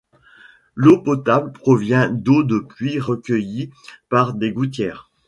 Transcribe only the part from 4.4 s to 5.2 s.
gouttières.